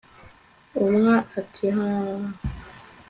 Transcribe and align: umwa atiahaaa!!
umwa 0.83 1.15
atiahaaa!! 1.39 2.25